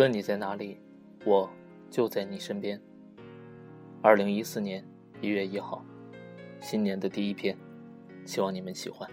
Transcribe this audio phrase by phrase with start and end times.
[0.00, 0.78] 无论你在哪里，
[1.26, 1.46] 我
[1.90, 2.80] 就在你身边。
[4.00, 4.82] 二零一四年
[5.20, 5.84] 一月一号，
[6.58, 7.54] 新年的第一篇，
[8.24, 9.06] 希望你们喜欢。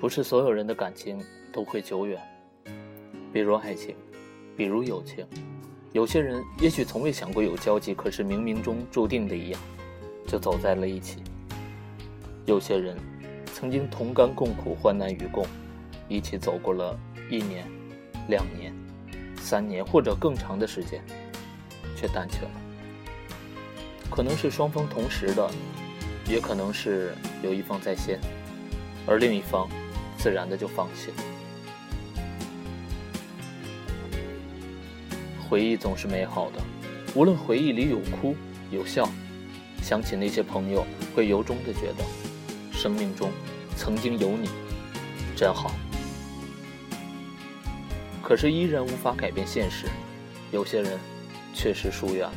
[0.00, 1.18] 不是所有人的感情
[1.54, 2.20] 都会久远，
[3.32, 3.94] 比如爱情，
[4.56, 5.24] 比如友情。
[5.92, 9.60] 有些人也许从未想过有交集，可是冥冥中注定的一样，
[10.26, 11.22] 就走在了一起。
[12.44, 12.96] 有些人
[13.54, 15.46] 曾经同甘共苦，患难与共，
[16.08, 16.98] 一起走过了
[17.30, 17.64] 一年、
[18.28, 18.74] 两年、
[19.36, 21.00] 三年或者更长的时间，
[21.96, 22.50] 却淡去了。
[24.10, 25.48] 可能是双方同时的，
[26.26, 28.18] 也可能是有一方在先，
[29.06, 29.68] 而另一方。
[30.16, 31.16] 自然的就放弃了。
[35.48, 36.60] 回忆总是美好的，
[37.14, 38.34] 无论回忆里有哭
[38.70, 39.08] 有笑，
[39.82, 42.04] 想起那些朋友，会由衷的觉得，
[42.72, 43.30] 生命中
[43.76, 44.48] 曾经有你，
[45.36, 45.70] 真好。
[48.22, 49.86] 可是依然无法改变现实，
[50.50, 50.98] 有些人
[51.52, 52.36] 确实疏远了。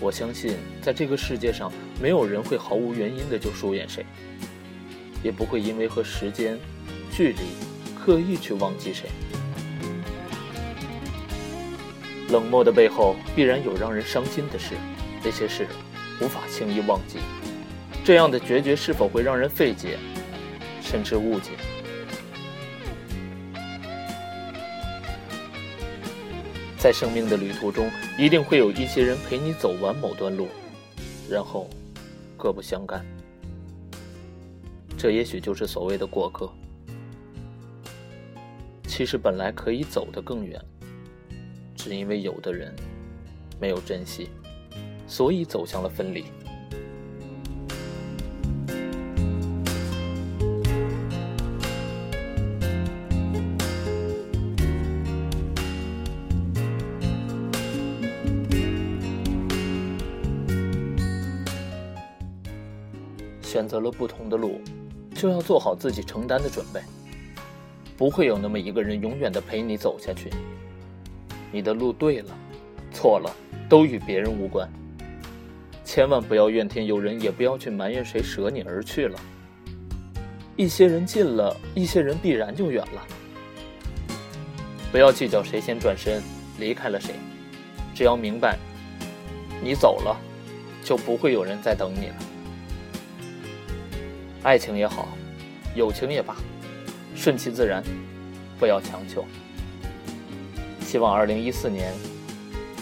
[0.00, 4.04] 我相信，在这个世界上，没有人会毫无原因的就疏远谁。
[5.22, 6.58] 也不会因为和时间、
[7.10, 7.38] 距离
[7.98, 9.08] 刻意去忘记谁。
[12.34, 14.74] 冷漠的背后必然有让人伤心的事，
[15.22, 15.68] 那些事
[16.20, 17.18] 无法轻易忘记。
[18.04, 19.96] 这样的决绝是否会让人费解，
[20.82, 21.52] 甚至误解？
[26.76, 27.88] 在生命的旅途中，
[28.18, 30.48] 一定会有一些人陪你走完某段路，
[31.30, 31.70] 然后
[32.36, 33.06] 各不相干。
[34.98, 36.50] 这也许就是所谓的过客。
[38.88, 40.60] 其实本来可以走得更远，
[41.84, 42.74] 是因为有的人
[43.60, 44.30] 没有珍惜，
[45.06, 46.24] 所以走向了分离。
[63.42, 64.58] 选择了不同的路。
[65.14, 66.80] 就要做好自己承担的准备，
[67.96, 70.28] 不会有那么一个人永远的陪你走下去。
[71.54, 72.36] 你的路对了，
[72.92, 73.32] 错了，
[73.68, 74.68] 都与别人无关。
[75.84, 79.16] 千万不要怨天尤人，也不要去埋怨谁舍你而去了。
[80.56, 83.06] 一些人近了，一些人必然就远了。
[84.90, 86.20] 不要计较谁先转身
[86.58, 87.14] 离开了谁，
[87.94, 88.58] 只要明白，
[89.62, 90.16] 你走了，
[90.82, 92.16] 就不会有人再等你了。
[94.42, 95.06] 爱情也好，
[95.76, 96.34] 友情也罢，
[97.14, 97.80] 顺其自然，
[98.58, 99.24] 不要强求。
[100.94, 101.92] 希望二零一四年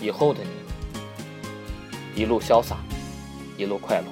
[0.03, 2.77] 以后的你，一路潇洒，
[3.57, 4.12] 一路快乐。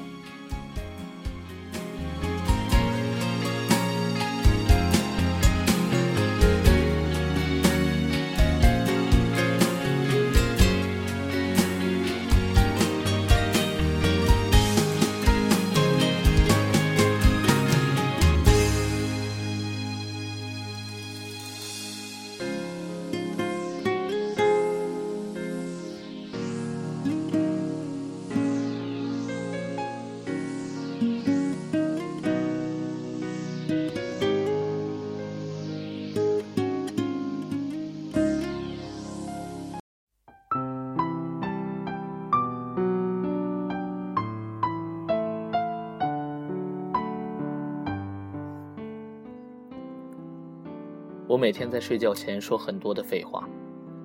[51.31, 53.49] 我每天在睡觉前说很多的废话，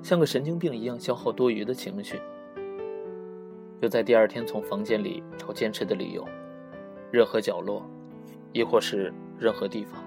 [0.03, 2.21] 像个神经病一样消耗多余的情绪，
[3.81, 6.23] 又在第二天从房间里找坚持的理由，
[7.09, 7.83] 任何角落，
[8.53, 10.03] 亦或是任何地方。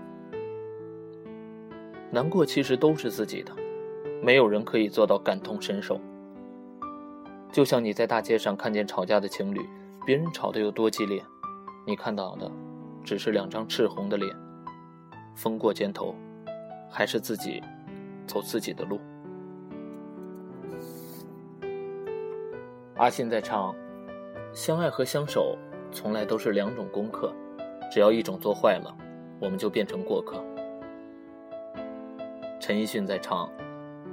[2.13, 3.53] 难过其实都是自己的，
[4.23, 6.01] 没有人可以做到感同身受。
[7.51, 9.61] 就像你在大街上看见吵架的情侣，
[10.07, 11.21] 别人吵得有多激烈，
[11.85, 12.49] 你看到的
[13.03, 14.33] 只是两张赤红的脸，
[15.35, 16.15] 风过肩头。
[16.91, 17.63] 还是自己
[18.27, 19.01] 走自己的路。
[22.97, 23.75] 阿信在唱
[24.53, 25.57] ：“相爱和相守
[25.93, 27.33] 从来都是两种功课，
[27.91, 28.93] 只要一种做坏了，
[29.41, 30.43] 我们就变成过客。”
[32.59, 33.49] 陈奕迅在唱：“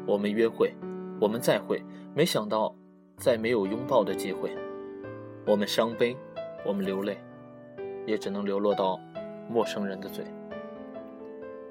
[0.06, 0.72] 我们约会，
[1.20, 1.84] 我们再会，
[2.14, 2.76] 没想到
[3.18, 4.56] 再没有拥抱的机会。
[5.48, 6.16] 我们伤悲，
[6.64, 7.18] 我们流泪，
[8.06, 9.00] 也只能流落到
[9.50, 10.24] 陌生人的嘴。”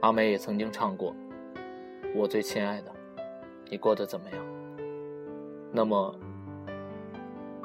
[0.04, 1.16] 阿美也曾经唱过
[2.14, 2.92] ：“我最亲爱的，
[3.70, 4.44] 你过得怎么样？”
[5.72, 6.14] 那么，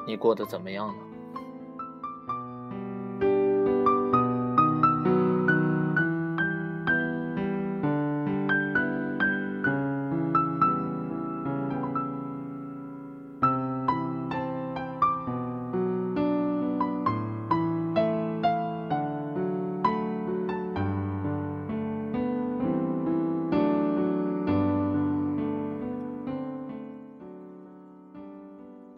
[0.06, 1.02] 你过得怎么样呢？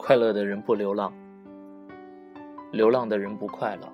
[0.05, 1.13] 快乐的人不流浪，
[2.73, 3.89] 流浪的人不快乐。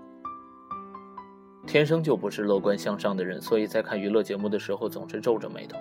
[1.66, 5.78] 天生就不是乐观向上的人，所以在看娱乐节目的时候总是皱着眉头。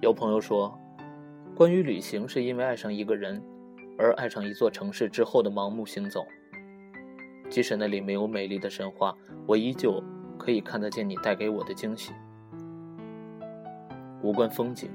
[0.00, 0.76] 有朋友说，
[1.54, 3.40] 关于旅行是因为爱上一个人，
[3.96, 6.26] 而爱上一座城市之后的盲目行走。
[7.48, 9.14] 即使那里没有美丽的神话，
[9.46, 10.02] 我依旧
[10.36, 12.12] 可以看得见你带给我的惊喜。
[14.22, 14.90] 无关风景，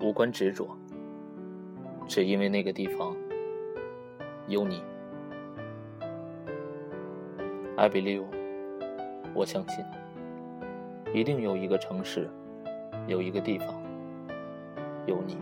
[0.00, 0.76] 无关执着。
[2.06, 3.16] 只因为那个地方
[4.48, 4.82] 有你
[7.76, 8.24] ，I believe，
[9.34, 9.84] 我相信，
[11.14, 12.28] 一定有一个城市，
[13.06, 13.68] 有一个地方
[15.06, 15.36] 有你。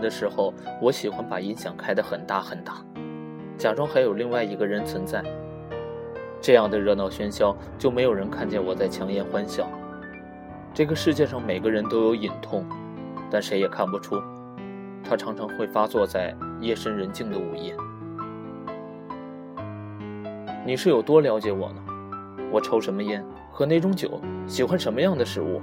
[0.00, 2.74] 的时候，我喜欢把音响开得很大很大，
[3.56, 5.22] 假装还有另外一个人存在。
[6.40, 9.66] 这样的热闹喧嚣，就没有人看见我在强颜欢笑。
[10.74, 12.64] 这个世界上每个人都有隐痛，
[13.30, 14.20] 但谁也看不出，
[15.02, 17.74] 他常常会发作在夜深人静的午夜。
[20.64, 21.82] 你是有多了解我呢？
[22.52, 25.60] 我抽什么烟，喝哪种酒，喜欢什么样的食物，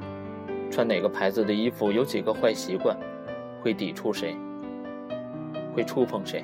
[0.72, 2.98] 穿哪个牌子的衣服，有几个坏习惯。
[3.64, 4.36] 会抵触谁？
[5.74, 6.44] 会触碰谁？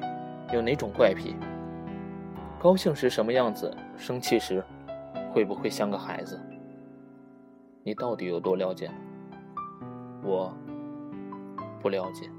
[0.54, 1.36] 有哪种怪癖？
[2.62, 3.76] 高兴时什么样子？
[3.98, 4.64] 生气时
[5.34, 6.40] 会不会像个孩子？
[7.84, 8.90] 你到底有多了解？
[10.24, 10.56] 我
[11.82, 12.30] 不了解。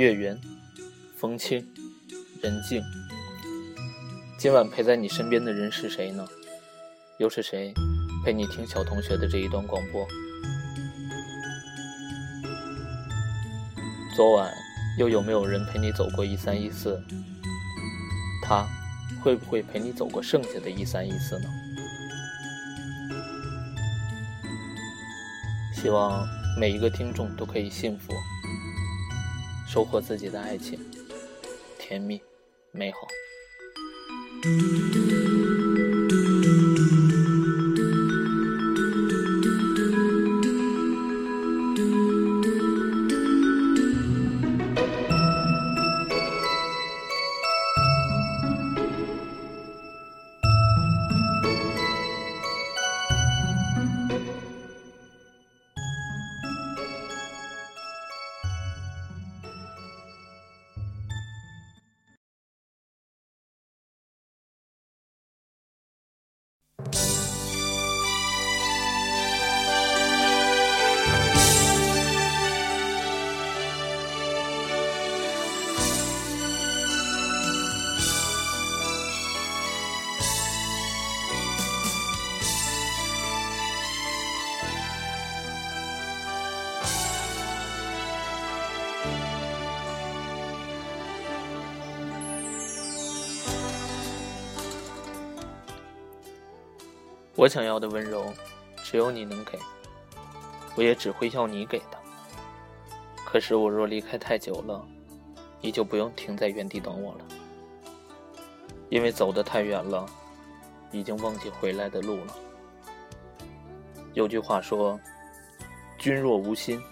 [0.00, 0.40] 月圆，
[1.14, 1.62] 风轻，
[2.40, 2.82] 人静。
[4.38, 6.26] 今晚陪在你身边的人是谁呢？
[7.18, 7.74] 又是谁
[8.24, 10.08] 陪你听小同学的这一段广播？
[14.16, 14.50] 昨晚
[14.98, 16.98] 又有没有人陪你走过一三一四？
[18.42, 18.66] 他
[19.22, 21.44] 会不会陪你走过剩下的一三一四呢？
[25.74, 26.26] 希望
[26.58, 28.14] 每一个听众都可以幸福。
[29.72, 30.80] 收获自己的爱情，
[31.78, 32.20] 甜蜜，
[32.72, 33.06] 美好。
[97.36, 98.32] 我想要的温柔，
[98.82, 99.58] 只有你能给，
[100.76, 101.98] 我也只会要你给的。
[103.24, 104.84] 可是我若离开太久了，
[105.60, 107.24] 你就不用停在原地等我了，
[108.88, 110.04] 因为走得太远了，
[110.90, 112.36] 已经忘记回来的路了。
[114.12, 114.98] 有句话说
[115.96, 116.82] ：“君若无心，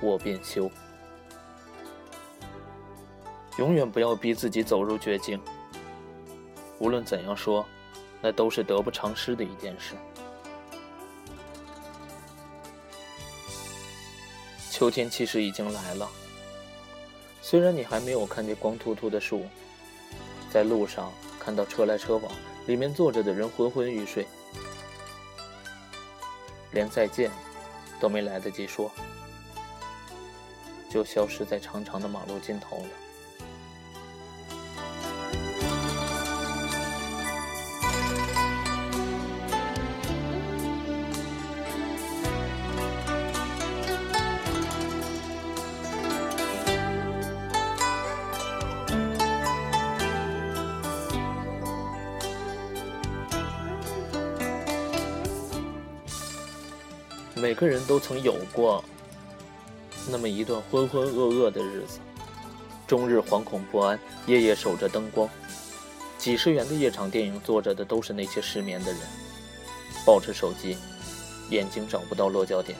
[0.00, 0.68] 我便休。”
[3.58, 5.38] 永远不要逼自己走入绝境。
[6.78, 7.64] 无论怎样说，
[8.20, 9.94] 那都是得不偿失的一件事。
[14.70, 16.08] 秋天其实已经来了，
[17.42, 19.44] 虽然你还没有看见光秃秃的树，
[20.50, 22.32] 在路上看到车来车往，
[22.66, 24.26] 里面坐着的人昏昏欲睡，
[26.70, 27.30] 连再见
[27.98, 28.88] 都没来得及说，
[30.88, 33.07] 就消失在长长的马路尽头了。
[57.58, 58.84] 个人都曾有过
[60.08, 61.98] 那么一段浑浑噩噩的日子，
[62.86, 63.98] 终日惶恐不安，
[64.28, 65.28] 夜夜守着灯光。
[66.18, 69.00] 几十元的夜场电影，坐着的都是那些失眠的人，
[70.06, 70.76] 抱着手机，
[71.50, 72.78] 眼睛找不到落脚点，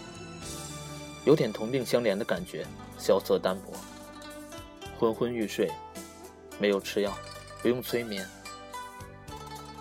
[1.25, 2.65] 有点同病相怜的感觉，
[2.99, 3.73] 萧瑟单薄，
[4.97, 5.69] 昏昏欲睡，
[6.61, 7.13] 没有吃药，
[7.63, 8.25] 不用催眠，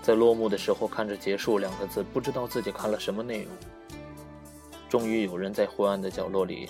[0.01, 3.51] 在落幕的时候看着“结束”两个字，不知道自己看了什么内容。
[4.89, 6.69] 终于有人在昏暗的角落里，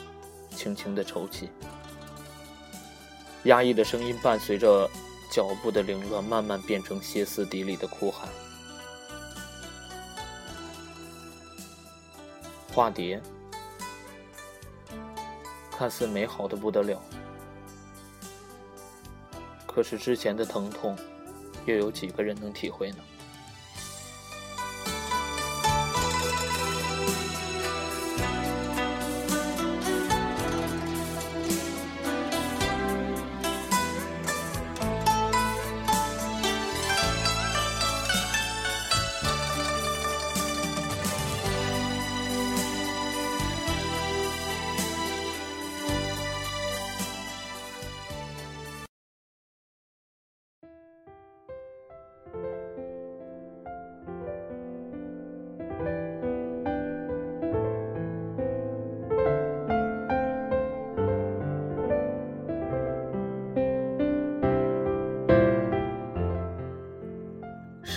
[0.50, 1.50] 轻轻的抽泣。
[3.44, 4.90] 压抑的声音伴随着
[5.32, 8.28] 脚步的凌乱，慢慢变成歇斯底里的哭喊。
[12.74, 13.22] 化蝶，
[15.72, 17.02] 看似美好的不得了，
[19.66, 20.98] 可是之前的疼痛，
[21.66, 22.98] 又有几个人能体会呢？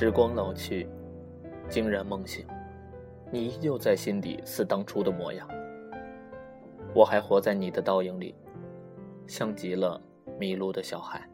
[0.03, 0.89] 时光老去，
[1.69, 2.47] 惊然梦醒，
[3.31, 5.47] 你依旧在心底似当初的模样。
[6.95, 8.35] 我还活在你的倒影里，
[9.27, 10.01] 像极了
[10.39, 11.29] 迷路的小孩，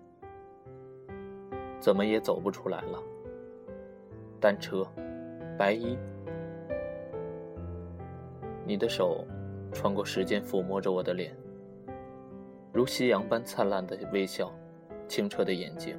[1.79, 3.01] 怎么也走不出来了。
[4.41, 4.85] 单车，
[5.57, 5.97] 白衣，
[8.67, 9.25] 你的手
[9.73, 11.33] 穿过时间抚摸着我的脸，
[12.73, 14.53] 如夕阳般灿烂的微笑，
[15.07, 15.97] 清澈的眼睛，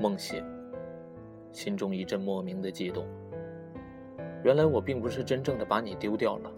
[0.00, 0.40] 梦醒。
[1.52, 3.06] 心中一阵莫名的激动。
[4.42, 6.50] 原来我并不是真正的把你丢掉了。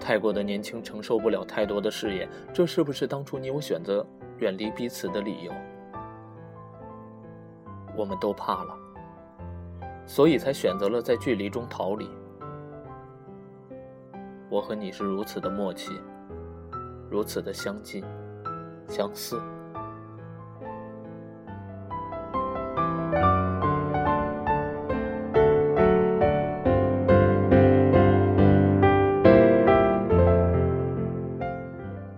[0.00, 4.06] 太过的年轻，承受不了太多的誓言，这是不是当初你我选择
[4.38, 5.52] 远离彼此的理由？
[7.96, 8.76] 我们都怕了，
[10.06, 12.08] 所以才选择了在距离中逃离。
[14.48, 16.00] 我和你是如此的默契，
[17.10, 18.04] 如此的相近，
[18.86, 19.40] 相似。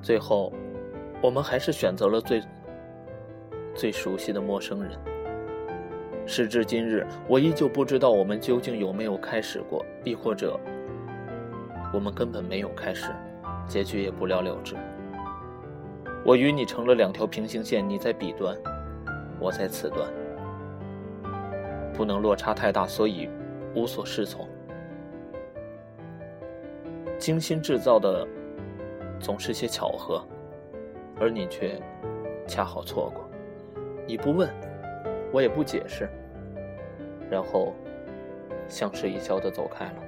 [0.09, 0.51] 最后，
[1.21, 2.43] 我们还是选择了最
[3.75, 4.93] 最熟悉的陌生人。
[6.25, 10.59] 时至今日，我依旧不知道我们究竟有没有开始过，亦或者
[11.93, 13.11] 我们根本没有开始，
[13.67, 14.75] 结局也不了了之。
[16.25, 18.57] 我与你成了两条平行线，你在彼端，
[19.39, 20.11] 我在此端，
[21.93, 23.29] 不能落差太大，所以
[23.75, 24.49] 无所适从。
[27.19, 28.27] 精心制造的。
[29.21, 30.23] 总是些巧合，
[31.21, 31.81] 而你却
[32.47, 33.29] 恰好错过。
[34.07, 34.49] 你不问，
[35.33, 36.09] 我也不解释，
[37.31, 37.75] 然后
[38.69, 40.08] 相视一笑的走开了。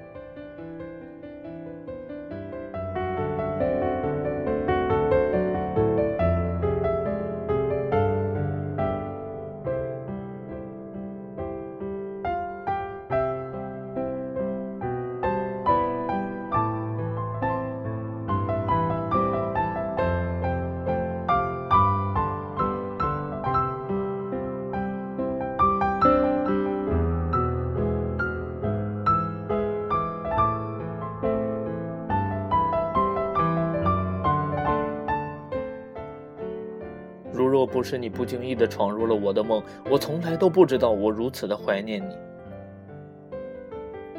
[37.81, 42.15] 不是你不经意的闯入了我的梦，我从来都不知道我如此的怀念你，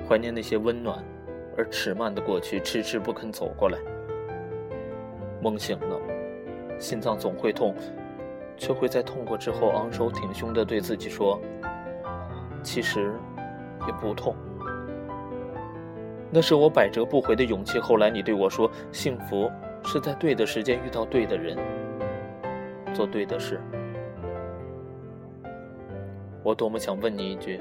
[0.09, 0.97] 怀念那些温暖
[1.55, 3.77] 而迟慢的过去，迟迟不肯走过来。
[5.43, 6.01] 梦醒了，
[6.79, 7.75] 心脏总会痛，
[8.57, 11.39] 却会在痛过之后昂首挺胸的对自己说
[12.65, 13.13] ：“其实
[13.85, 14.35] 也不痛。”
[16.33, 17.77] 那是我百折不回的勇气。
[17.77, 19.51] 后来你对我说：“幸福
[19.83, 21.55] 是在对的时间遇到对的人。”
[22.93, 23.59] 做对的事，
[26.43, 27.59] 我多么想问你一句：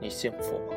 [0.00, 0.74] 你幸福吗？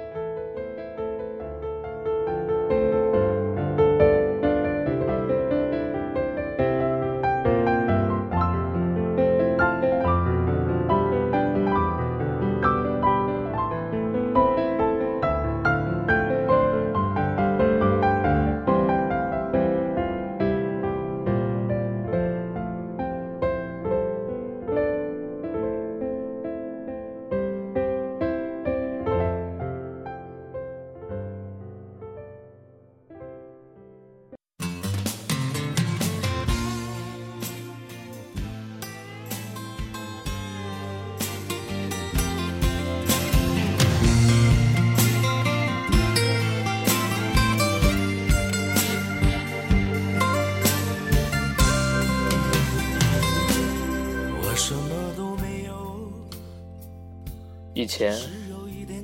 [57.76, 58.18] 以前，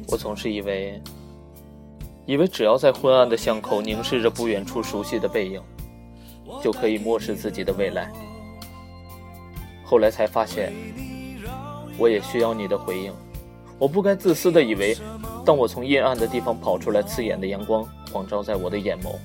[0.07, 1.01] 我总是以为，
[2.25, 5.61] 以为只要在昏暗的巷口凝视着不远处熟悉的背影，
[6.63, 8.09] 就可以漠视自己的未来。
[9.83, 10.71] 后来才发现，
[11.97, 13.13] 我也需要你的回应。
[13.77, 14.95] 我不该自私的以为，
[15.45, 19.17] 当我从阴暗的地方跑出来，刺眼的阳光光照在我的眼眸，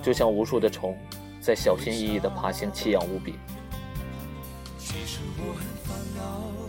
[0.00, 0.96] 就像无数的虫
[1.40, 3.34] 在小心翼翼的爬行，奇痒无比。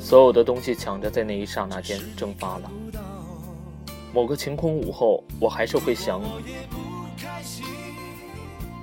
[0.10, 2.72] 所有的东西抢着在那一刹那间蒸发了。
[4.12, 6.28] 某个晴空午后，我还是会想你。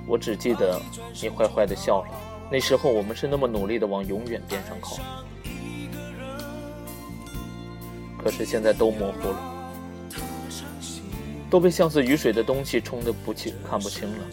[0.07, 0.81] 我只记得
[1.21, 2.09] 你坏坏的笑了。
[2.49, 4.95] 那时候我们是那么努力的往永远边上靠。
[8.17, 9.53] 可是现在都模糊了，
[11.49, 14.23] 都被像似雨水的东西冲得不清看不清了。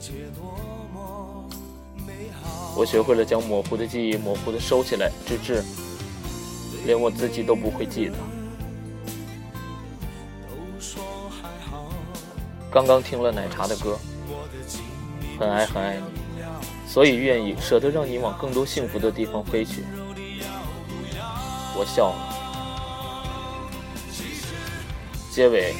[2.77, 5.61] 我学会了将模糊的记忆模糊的收起来，直至。
[6.85, 8.15] 连我自己都不会记得。
[12.71, 13.99] 刚刚听了奶茶的歌，
[15.39, 16.03] 很爱很爱你，
[16.89, 19.85] 所以愿意舍得让你往更多幸福的地方飞去。
[21.77, 22.35] 我笑了。
[25.31, 25.75] 结尾，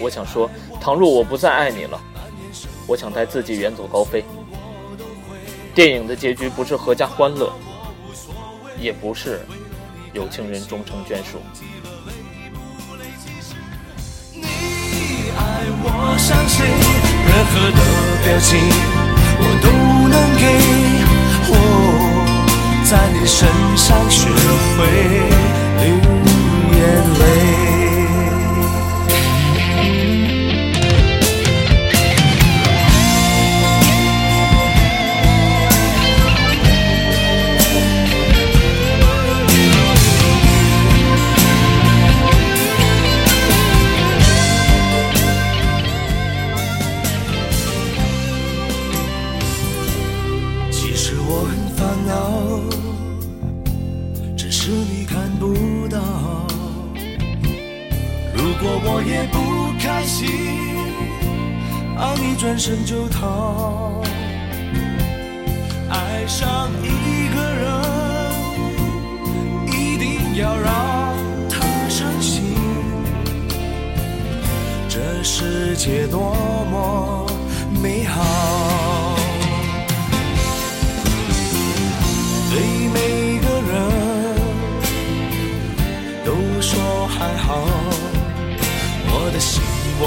[0.00, 2.00] 我想说，倘若我不再爱你了，
[2.86, 4.24] 我想带自己远走高飞。
[5.74, 7.52] 电影的结局不是阖家欢乐，
[8.80, 9.40] 也不是。
[10.16, 11.42] 有情人终成眷属。
[14.32, 14.40] 你
[15.36, 15.40] 爱
[15.84, 17.80] 我，相信任何的
[18.24, 18.56] 表情
[19.38, 19.68] 我都
[20.08, 20.42] 能给。
[21.52, 21.52] 我
[22.88, 24.16] 在你身上学
[24.78, 24.80] 会
[25.84, 25.86] 流
[26.72, 26.80] 眼
[27.18, 27.65] 泪。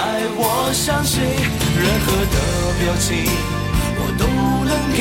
[0.00, 2.36] 爱我相信，任何的
[2.78, 3.26] 表情
[3.98, 4.22] 我都
[4.64, 4.98] 能给。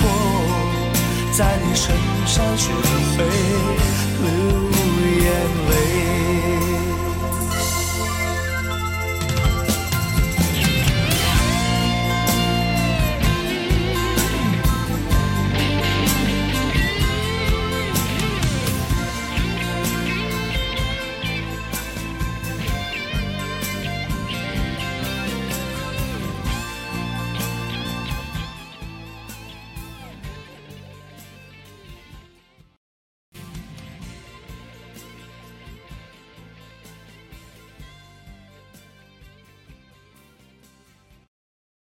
[0.00, 0.04] 我
[1.32, 1.96] 在你身
[2.26, 2.70] 上学
[3.16, 4.57] 会。